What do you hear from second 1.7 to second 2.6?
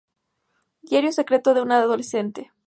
adolescente".